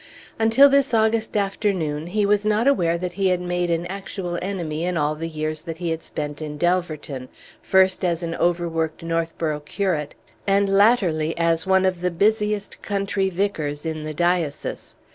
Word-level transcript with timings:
Until 0.39 0.67
this 0.67 0.95
August 0.95 1.37
afternoon 1.37 2.07
he 2.07 2.25
was 2.25 2.43
not 2.43 2.67
aware 2.67 2.97
that 2.97 3.13
he 3.13 3.27
had 3.27 3.39
made 3.39 3.69
an 3.69 3.85
actual 3.85 4.39
enemy 4.41 4.83
in 4.83 4.97
all 4.97 5.13
the 5.13 5.29
years 5.29 5.61
that 5.61 5.77
he 5.77 5.91
had 5.91 6.01
spent 6.01 6.41
in 6.41 6.57
Delverton, 6.57 7.29
first 7.61 8.03
as 8.03 8.23
an 8.23 8.33
overworked 8.33 9.03
Northborough 9.03 9.59
curate, 9.59 10.15
and 10.47 10.67
latterly 10.75 11.37
as 11.37 11.67
one 11.67 11.85
of 11.85 12.01
the 12.01 12.09
busiest 12.09 12.81
country 12.81 13.29
vicars 13.29 13.85
in 13.85 14.03
the 14.03 14.15
diocese. 14.15 14.95